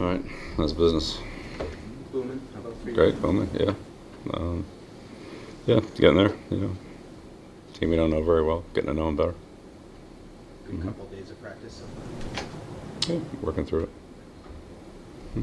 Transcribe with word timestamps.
All 0.00 0.06
right, 0.06 0.22
that's 0.56 0.72
business. 0.72 1.18
How 2.12 2.20
about 2.60 2.76
for 2.82 2.88
you? 2.88 2.94
Great, 2.94 3.20
Bowman, 3.20 3.50
yeah. 3.58 3.74
Um, 4.32 4.64
yeah, 5.66 5.80
getting 5.96 6.16
there, 6.16 6.32
you 6.50 6.56
know. 6.58 6.76
Team 7.74 7.90
we 7.90 7.96
don't 7.96 8.10
know 8.10 8.22
very 8.22 8.44
well, 8.44 8.64
getting 8.74 8.90
to 8.90 8.94
know 8.94 9.06
them 9.06 9.16
better. 9.16 9.34
A 10.68 10.70
Mhm. 10.72 10.84
couple 10.84 11.06
days 11.06 11.30
of 11.30 11.42
practice 11.42 11.82
so 11.82 11.84
far. 13.06 13.14
Yeah, 13.14 13.20
working 13.42 13.64
through 13.66 13.84
it. 13.84 13.88
Yeah. 15.36 15.42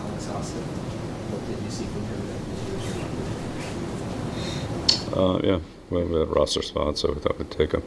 Alex 0.00 0.28
Austin, 0.28 0.62
what 0.62 1.40
did 1.48 1.64
you 1.64 1.70
see 1.70 1.86
from 1.86 2.02
him 2.02 2.20
that 2.28 2.38
Uh, 5.18 5.40
yeah, 5.42 5.58
we 5.90 6.00
had 6.00 6.10
a 6.10 6.26
roster 6.26 6.62
spot, 6.62 6.96
so 6.98 7.12
we 7.12 7.18
thought 7.20 7.38
we'd 7.38 7.50
take 7.50 7.72
him. 7.72 7.82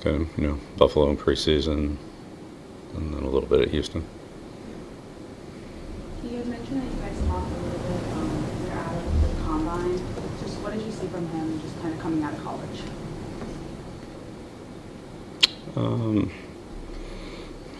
Kind 0.00 0.22
of, 0.22 0.38
you 0.38 0.48
know, 0.48 0.58
Buffalo 0.78 1.10
in 1.10 1.16
preseason, 1.18 1.96
and 2.94 3.14
then 3.14 3.22
a 3.22 3.28
little 3.28 3.48
bit 3.48 3.60
at 3.60 3.68
Houston. 3.68 4.02
You 6.24 6.38
had 6.38 6.46
mentioned 6.46 6.80
that 6.80 6.86
you 6.86 7.00
guys 7.02 7.20
talked 7.28 7.52
a 7.52 7.60
little 7.60 7.78
bit, 7.80 8.02
um, 8.14 8.44
you're 8.64 8.72
out 8.72 8.94
of 8.94 9.36
the 9.36 9.42
combine. 9.42 9.98
Just 10.42 10.56
what 10.60 10.72
did 10.72 10.82
you 10.82 10.90
see 10.90 11.06
from 11.08 11.28
him, 11.28 11.60
just 11.60 11.78
kind 11.82 11.92
of 11.92 12.00
coming 12.00 12.22
out 12.22 12.32
of 12.32 12.42
college? 12.42 12.80
Um, 15.76 16.30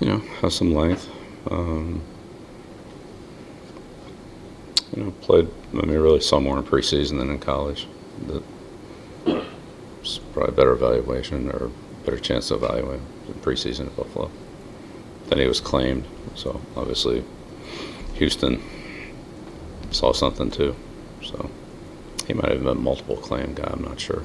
you 0.00 0.08
know, 0.08 0.18
has 0.42 0.54
some 0.54 0.74
length. 0.74 1.08
Um, 1.50 2.02
you 4.94 5.04
know, 5.04 5.10
played, 5.22 5.48
I 5.72 5.76
mean, 5.76 5.90
really 5.98 6.20
saw 6.20 6.38
more 6.38 6.58
in 6.58 6.64
preseason 6.64 7.18
than 7.18 7.30
in 7.30 7.38
college. 7.38 7.86
It's 9.26 10.18
probably 10.34 10.54
better 10.54 10.72
evaluation 10.72 11.50
or 11.50 11.70
better 12.10 12.20
chance 12.20 12.48
to 12.48 12.54
evaluate 12.56 13.00
in 13.28 13.34
preseason 13.34 13.86
at 13.86 13.96
Buffalo 13.96 14.30
than 15.28 15.38
he 15.38 15.46
was 15.46 15.60
claimed. 15.60 16.04
So 16.34 16.60
obviously, 16.76 17.22
Houston 18.14 18.60
saw 19.92 20.12
something 20.12 20.50
too. 20.50 20.74
So 21.22 21.48
he 22.26 22.34
might 22.34 22.50
have 22.50 22.58
been 22.58 22.68
a 22.68 22.74
multiple 22.74 23.16
claim 23.16 23.54
guy. 23.54 23.70
I'm 23.72 23.82
not 23.84 24.00
sure. 24.00 24.24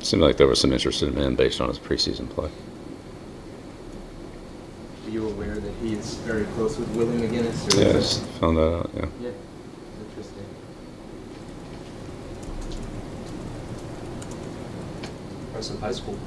Seemed 0.00 0.22
like 0.22 0.36
there 0.38 0.46
was 0.46 0.60
some 0.60 0.72
interest 0.72 1.02
in 1.02 1.14
him 1.16 1.34
based 1.34 1.60
on 1.60 1.68
his 1.68 1.78
preseason 1.78 2.30
play. 2.30 2.48
Are 5.04 5.10
you 5.10 5.28
aware 5.28 5.56
that 5.56 5.72
he 5.82 5.94
is 5.94 6.14
very 6.18 6.44
close 6.54 6.78
with 6.78 6.88
Willie 6.96 7.18
McGinest? 7.18 7.68
is 7.68 7.76
Yeah, 7.76 7.88
it- 7.88 8.38
found 8.40 8.56
that 8.56 8.72
out. 8.72 8.90
Yeah. 8.96 9.06
Yeah, 9.20 9.30
Impressive 15.56 15.80
high 15.80 15.92
school. 15.92 16.18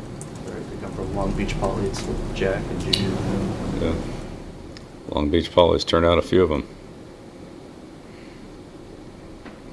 Right, 0.48 0.72
they 0.72 0.78
come 0.82 0.92
from 0.92 1.16
Long 1.16 1.32
Beach 1.34 1.56
Poly. 1.60 1.86
It's 1.86 2.02
with 2.02 2.36
Jack 2.36 2.64
and 2.68 2.82
Junior. 2.82 3.16
Yeah. 3.80 3.94
Long 5.10 5.30
Beach 5.30 5.52
Poly's 5.52 5.86
turned 5.86 6.04
out 6.04 6.18
a 6.18 6.24
few 6.24 6.42
of 6.42 6.50
them. 6.50 6.68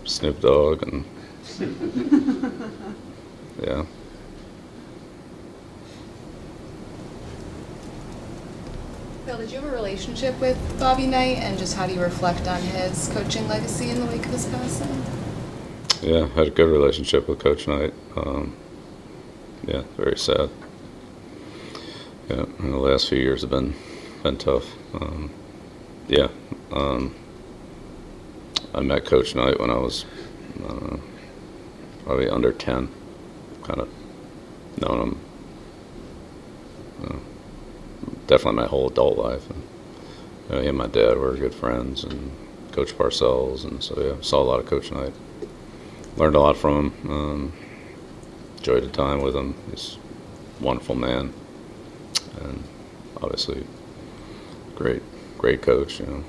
Snoop 0.05 0.43
Dogg 0.43 0.83
and 0.83 1.07
yeah. 3.62 3.87
Bill, 9.25 9.39
did 9.39 9.51
you 9.51 9.61
have 9.61 9.65
a 9.65 9.75
relationship 9.75 10.39
with 10.39 10.59
Bobby 10.79 11.07
Knight, 11.07 11.39
and 11.39 11.59
just 11.59 11.79
how 11.79 11.87
do 11.87 11.95
you 11.95 12.03
reflect 12.03 12.47
on 12.47 12.61
his 12.61 13.09
coaching 13.09 13.49
legacy 13.49 13.89
in 13.89 14.01
the 14.01 14.07
wake 14.12 14.27
of 14.27 14.33
his 14.33 14.45
passing? 14.45 15.03
Yeah, 16.03 16.25
I 16.25 16.41
had 16.41 16.49
a 16.49 16.51
good 16.51 16.71
relationship 16.71 17.27
with 17.27 17.39
Coach 17.39 17.67
Knight. 17.67 17.95
Um, 18.15 18.55
yeah, 19.67 19.83
very 19.97 20.17
sad. 20.17 20.50
Yeah, 22.28 22.45
the 22.59 22.77
last 22.77 23.09
few 23.09 23.19
years 23.19 23.42
have 23.42 23.50
been 23.50 23.75
been 24.22 24.36
tough. 24.36 24.64
Um, 24.95 25.31
yeah, 26.09 26.28
um, 26.72 27.14
I 28.75 28.81
met 28.81 29.04
Coach 29.04 29.34
Knight 29.34 29.60
when 29.60 29.71
I 29.71 29.77
was 29.77 30.04
uh, 30.69 30.97
probably 32.04 32.28
under 32.28 32.53
ten. 32.53 32.88
Kind 33.62 33.81
of 33.81 33.88
known 34.81 35.00
him 35.00 35.21
uh, 37.04 37.16
definitely 38.27 38.60
my 38.60 38.66
whole 38.66 38.88
adult 38.88 39.19
life. 39.19 39.48
And, 39.50 39.62
you 40.48 40.54
know, 40.54 40.62
he 40.62 40.69
and 40.69 40.78
my 40.78 40.87
dad 40.87 41.19
were 41.19 41.34
good 41.34 41.54
friends, 41.54 42.04
and 42.04 42.31
Coach 42.72 42.97
Parcells, 42.97 43.65
and 43.65 43.83
so 43.83 44.00
yeah, 44.00 44.21
saw 44.21 44.43
a 44.43 44.44
lot 44.44 44.60
of 44.60 44.66
Coach 44.66 44.91
Knight 44.93 45.12
learned 46.16 46.37
a 46.37 46.41
lot 46.41 46.56
from 46.56 46.91
him. 46.91 47.10
Um, 47.10 47.53
enjoyed 48.66 48.82
the 48.82 48.93
time 48.93 49.22
with 49.22 49.37
him. 49.37 49.54
He's 49.71 49.97
a 50.60 50.65
wonderful 50.65 50.97
man, 50.97 51.32
and 52.41 52.65
obviously 53.22 53.65
great, 54.75 55.03
great 55.38 55.62
coach. 55.62 56.00
You 56.00 56.06
know, 56.06 56.25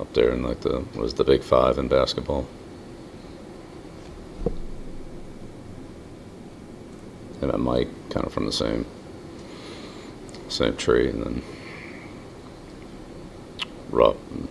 up 0.00 0.12
there 0.14 0.30
in 0.30 0.42
like 0.42 0.62
the 0.62 0.84
was 0.96 1.14
the 1.14 1.22
Big 1.22 1.44
Five 1.44 1.78
in 1.78 1.86
basketball. 1.86 2.48
And 7.40 7.52
I 7.52 7.56
met 7.56 7.60
Mike 7.60 8.10
kind 8.10 8.26
of 8.26 8.32
from 8.32 8.46
the 8.46 8.52
same 8.52 8.84
same 10.48 10.76
tree, 10.76 11.08
and 11.08 11.22
then 11.22 11.42
Rupp 13.90 14.16
and 14.32 14.48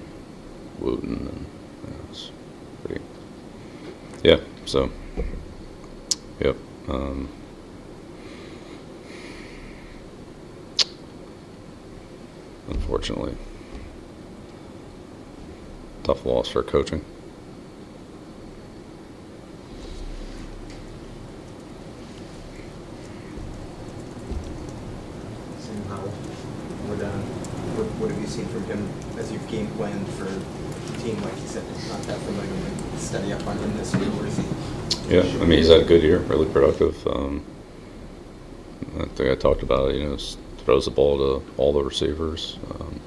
Wooden, 0.79 1.27
and 1.27 1.45
you 1.85 2.31
pretty. 2.81 3.01
Yeah. 4.23 4.39
So. 4.65 4.89
Yep. 6.39 6.55
Um, 6.87 7.29
unfortunately, 12.69 13.35
tough 16.03 16.25
loss 16.25 16.47
for 16.47 16.61
coaching. 16.61 17.03
Sam 25.59 25.83
Howell, 25.89 26.11
what, 26.87 27.03
uh, 27.03 27.09
what, 27.75 27.85
what 27.99 28.11
have 28.11 28.21
you 28.21 28.27
seen 28.27 28.45
from 28.45 28.63
him 28.65 28.87
as 29.17 29.31
you've 29.31 29.47
game 29.49 29.67
planned 29.71 30.07
for 30.09 30.25
team? 31.01 31.21
Like 31.21 31.35
you 31.41 31.47
said, 31.47 31.63
not 31.89 32.01
that 32.03 32.17
familiar 32.19 32.49
with 32.51 32.99
study 32.99 33.33
up 33.33 33.45
on 33.47 33.57
him 33.57 33.77
this 33.77 33.93
year. 33.95 34.09
Where 34.11 34.27
is 34.27 34.37
he? 34.37 35.15
Yeah, 35.15 35.41
I 35.41 35.45
mean 35.45 35.59
he's 35.59 35.69
had 35.69 35.81
a 35.81 35.85
good 35.85 36.03
year, 36.03 36.19
really 36.19 36.51
productive. 36.51 37.05
Um, 37.07 37.45
I 38.99 39.05
think 39.05 39.29
I 39.29 39.35
talked 39.35 39.63
about 39.63 39.91
it. 39.91 39.95
You 39.95 40.09
know, 40.09 40.17
throws 40.65 40.85
the 40.85 40.91
ball 40.91 41.17
to 41.17 41.53
all 41.57 41.71
the 41.71 41.83
receivers. 41.83 42.57
Um, 42.79 42.99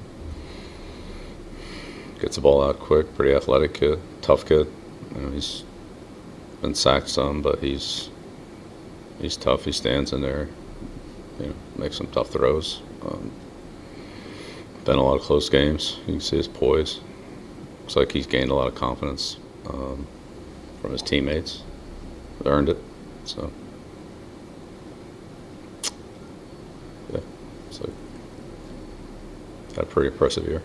gets 2.19 2.35
the 2.35 2.41
ball 2.41 2.63
out 2.63 2.79
quick. 2.79 3.13
Pretty 3.15 3.35
athletic 3.35 3.75
kid, 3.75 3.99
tough 4.21 4.45
kid. 4.45 4.67
You 5.15 5.21
know, 5.21 5.29
he's 5.31 5.63
been 6.61 6.75
sacked 6.75 7.09
some, 7.09 7.41
but 7.41 7.59
he's 7.59 8.09
he's 9.19 9.37
tough. 9.37 9.65
He 9.65 9.71
stands 9.71 10.13
in 10.13 10.21
there. 10.21 10.47
You 11.39 11.47
know, 11.47 11.53
makes 11.77 11.97
some 11.97 12.07
tough 12.07 12.29
throws. 12.29 12.81
Um, 13.05 13.31
been 14.85 14.97
a 14.97 15.03
lot 15.03 15.15
of 15.15 15.21
close 15.21 15.49
games. 15.49 15.97
You 16.07 16.13
can 16.13 16.21
see 16.21 16.37
his 16.37 16.47
poise. 16.47 16.99
Looks 17.91 18.07
like 18.07 18.13
he's 18.13 18.25
gained 18.25 18.49
a 18.49 18.53
lot 18.53 18.69
of 18.69 18.75
confidence 18.75 19.35
um, 19.67 20.07
from 20.81 20.93
his 20.93 21.01
teammates 21.01 21.63
earned 22.45 22.69
it. 22.69 22.77
So, 23.25 23.51
yeah, 27.11 27.19
so 27.69 27.89
had 29.75 29.83
a 29.83 29.87
pretty 29.87 30.07
impressive 30.07 30.47
year. 30.47 30.63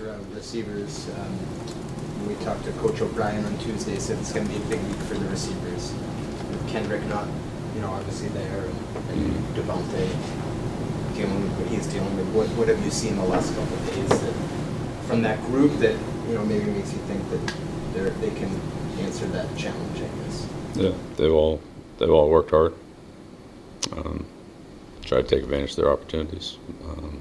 Your 0.00 0.10
uh, 0.10 0.18
receivers, 0.34 1.08
um, 1.10 2.26
we 2.26 2.34
talked 2.44 2.64
to 2.64 2.72
Coach 2.72 3.00
O'Brien 3.00 3.44
on 3.44 3.56
Tuesday, 3.58 4.00
said 4.00 4.18
it's 4.18 4.32
going 4.32 4.48
to 4.48 4.52
be 4.52 4.60
a 4.60 4.66
big 4.66 4.82
week 4.82 4.96
for 5.02 5.14
the 5.14 5.28
receivers. 5.28 5.92
With 5.92 6.68
Kendrick 6.68 7.04
not, 7.04 7.28
you 7.74 7.80
know, 7.80 7.90
obviously 7.90 8.28
there, 8.28 8.64
and, 9.10 9.32
DeVante 9.54 10.08
dealing 11.14 11.42
with 11.42 11.52
what 11.58 11.68
he's 11.68 11.86
dealing 11.86 12.16
with. 12.16 12.26
What, 12.34 12.48
what 12.56 12.68
have 12.68 12.82
you 12.82 12.90
seen 12.90 13.16
the 13.16 13.24
last 13.24 13.54
couple 13.54 13.76
of 13.76 13.86
days 13.86 14.08
that, 14.08 14.34
from 15.06 15.22
that 15.22 15.40
group 15.44 15.72
that, 15.78 15.96
you 16.28 16.34
know, 16.34 16.44
maybe 16.44 16.70
makes 16.70 16.92
you 16.92 16.98
think 17.00 17.28
that 17.30 17.54
they're, 17.92 18.10
they 18.10 18.30
can 18.30 18.48
answer 19.00 19.26
that 19.26 19.54
challenge, 19.56 19.98
I 19.98 20.24
guess? 20.24 20.48
Yeah, 20.74 20.92
they've 21.16 21.32
all 21.32 21.60
they've 21.98 22.10
all 22.10 22.30
worked 22.30 22.50
hard. 22.50 22.74
Um, 23.94 24.24
tried 25.04 25.28
to 25.28 25.34
take 25.36 25.44
advantage 25.44 25.70
of 25.70 25.76
their 25.76 25.90
opportunities. 25.90 26.56
Um, 26.88 27.20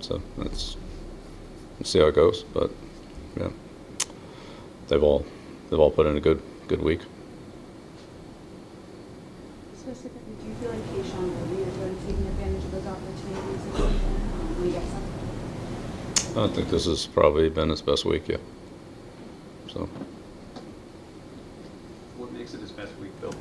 so 0.00 0.22
we'll 0.36 0.54
see 1.82 1.98
how 1.98 2.06
it 2.06 2.14
goes. 2.14 2.44
But 2.44 2.70
yeah, 3.36 3.50
they've 4.88 5.02
all 5.02 5.26
they've 5.68 5.80
all 5.80 5.90
put 5.90 6.06
in 6.06 6.16
a 6.16 6.20
good 6.20 6.40
good 6.68 6.82
week. 6.82 7.00
Specifically, 9.92 10.32
do 10.40 10.48
you 10.48 10.54
feel 10.54 10.70
like 10.70 10.80
Kayshon 10.88 11.20
will 11.20 11.48
be 11.48 11.56
really 11.78 11.96
taking 12.06 12.26
advantage 12.28 12.64
of 12.64 12.72
those 12.72 12.86
opportunities 12.86 13.62
this 13.62 13.80
um, 13.82 13.92
when 14.56 14.68
he 14.68 14.72
gets? 14.72 14.86
I 16.34 16.48
think 16.48 16.70
this 16.70 16.86
has 16.86 17.06
probably 17.06 17.50
been 17.50 17.68
his 17.68 17.82
best 17.82 18.06
week 18.06 18.26
yet. 18.26 18.40
So, 19.70 19.80
What 22.16 22.32
makes 22.32 22.54
it 22.54 22.60
his 22.60 22.70
best 22.72 22.96
week, 23.00 23.10
Bill? 23.20 23.34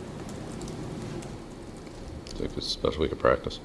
I 2.27 2.33
think 2.33 2.57
it's 2.57 2.67
a 2.67 2.69
special 2.69 2.99
week 2.99 3.13
of 3.13 3.19
practice. 3.19 3.61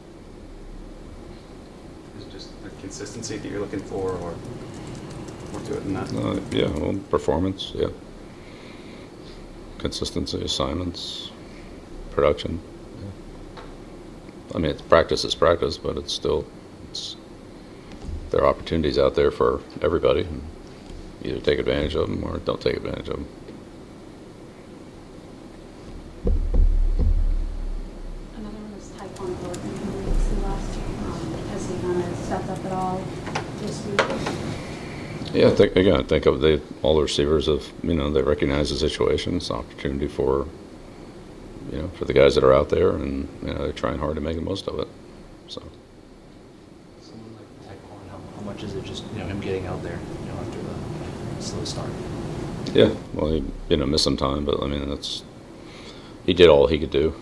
Is 2.19 2.27
it 2.27 2.31
just 2.31 2.63
the 2.63 2.71
consistency 2.81 3.37
that 3.37 3.49
you're 3.51 3.59
looking 3.59 3.81
for, 3.81 4.13
or 4.13 4.37
more 5.51 5.61
to 5.65 5.77
it 5.77 5.83
than 5.83 5.95
that? 5.95 6.15
Uh, 6.15 6.39
yeah, 6.53 6.69
well, 6.69 6.95
performance, 7.11 7.73
yeah. 7.75 7.89
Consistency, 9.79 10.41
assignments, 10.41 11.33
production. 12.13 12.61
I 14.55 14.59
mean, 14.59 14.71
it's 14.71 14.83
practice 14.83 15.25
is 15.25 15.35
practice, 15.35 15.77
but 15.77 15.97
it's 15.97 16.13
still, 16.13 16.47
it's, 16.91 17.17
there 18.31 18.43
are 18.43 18.47
opportunities 18.47 18.99
out 18.99 19.15
there 19.15 19.31
for 19.31 19.61
everybody. 19.83 20.23
and 20.23 20.43
Either 21.25 21.41
take 21.41 21.59
advantage 21.59 21.95
of 21.95 22.09
them 22.09 22.23
or 22.25 22.39
don't 22.39 22.61
take 22.61 22.77
advantage 22.77 23.09
of 23.09 23.17
them. 23.17 23.27
Another 28.37 28.57
one 28.57 28.75
was 28.75 28.89
Tyquan 28.91 29.35
Thornton, 29.37 29.77
who 29.77 29.99
we 29.99 30.13
see 30.21 30.37
last 30.45 30.77
year. 30.77 30.87
Um, 31.05 31.49
Has 31.49 31.69
he 31.69 31.77
kind 31.81 32.03
of 32.03 32.19
stepped 32.19 32.49
up 32.49 32.65
at 32.65 32.73
all 32.73 33.03
this 33.61 33.85
week? 33.87 34.01
Yeah, 35.35 35.51
think, 35.51 35.77
again, 35.77 36.05
think 36.05 36.27
of 36.27 36.41
the, 36.41 36.63
all 36.83 36.95
the 36.97 37.03
receivers 37.03 37.49
of, 37.49 37.71
you 37.83 37.95
know, 37.95 38.11
they 38.11 38.23
recognize 38.23 38.71
the 38.71 38.77
situation, 38.77 39.37
it's 39.37 39.51
an 39.51 39.57
opportunity 39.57 40.07
for, 40.09 40.47
you 41.71 41.79
know, 41.79 41.89
for 41.89 42.05
the 42.05 42.13
guys 42.13 42.35
that 42.35 42.45
are 42.45 42.55
out 42.55 42.69
there 42.69 42.91
and, 42.91 43.29
you 43.43 43.53
know, 43.53 43.59
they're 43.59 43.73
trying 43.73 43.99
hard 43.99 44.15
to 44.17 44.21
make 44.21 44.37
the 44.37 44.43
most 44.43 44.69
of 44.69 44.79
it, 44.79 44.89
so. 45.49 45.63
Someone 47.01 47.35
like 47.35 47.77
Tyquan, 47.77 48.11
how, 48.11 48.19
how 48.37 48.43
much 48.43 48.63
is 48.63 48.75
it 48.75 48.85
just, 48.85 49.05
you 49.13 49.19
know, 49.19 49.27
him 49.27 49.41
getting 49.41 49.67
out 49.67 49.83
there, 49.83 49.99
you 50.21 50.27
know, 50.27 50.39
after 50.39 50.59
the 50.59 51.43
slow 51.43 51.65
start? 51.65 51.91
Yeah, 52.73 52.95
well, 53.15 53.33
he, 53.33 53.45
you 53.69 53.77
know, 53.77 53.87
missed 53.87 54.05
some 54.05 54.17
time, 54.17 54.45
but 54.45 54.63
I 54.63 54.67
mean, 54.67 54.89
that's, 54.89 55.25
he 56.25 56.35
did 56.35 56.49
all 56.49 56.67
he 56.67 56.79
could 56.79 56.91
do. 56.91 57.15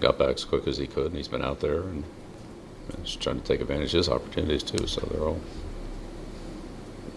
Got 0.00 0.18
back 0.18 0.36
as 0.36 0.44
quick 0.44 0.66
as 0.66 0.78
he 0.78 0.86
could, 0.86 1.06
and 1.06 1.16
he's 1.16 1.28
been 1.28 1.42
out 1.42 1.60
there 1.60 1.82
and 1.82 2.04
just 3.02 3.20
trying 3.20 3.40
to 3.40 3.46
take 3.46 3.60
advantage 3.60 3.94
of 3.94 3.98
his 3.98 4.08
opportunities 4.08 4.62
too. 4.62 4.86
So 4.86 5.00
they're 5.02 5.22
all 5.22 5.40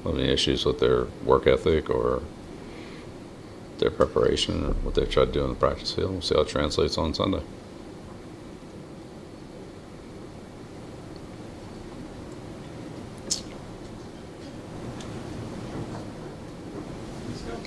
any 0.06 0.30
issues 0.30 0.66
with 0.66 0.80
their 0.80 1.06
work 1.24 1.48
ethic 1.48 1.90
or 1.90 2.22
their 3.84 3.92
preparation 3.92 4.64
and 4.64 4.84
what 4.86 4.96
they've 4.96 5.10
tried 5.10 5.26
to 5.26 5.32
do 5.34 5.44
in 5.44 5.50
the 5.50 5.56
practice 5.56 5.92
field. 5.92 6.12
We'll 6.12 6.22
see 6.22 6.36
how 6.36 6.42
it 6.42 6.48
translates 6.48 6.98
on 6.98 7.14
Sunday. 7.14 7.44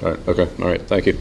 All 0.02 0.10
right. 0.10 0.28
Okay. 0.28 0.48
All 0.62 0.68
right. 0.68 0.80
Thank 0.82 1.06
you. 1.06 1.18